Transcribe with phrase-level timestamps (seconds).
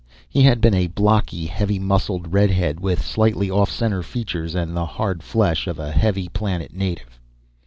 [0.27, 4.83] He had been a blocky, heavy muscled redhead with slightly off center features and the
[4.87, 7.19] hard flesh of a heavy planet native.